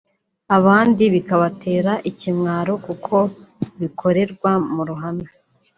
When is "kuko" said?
2.85-3.15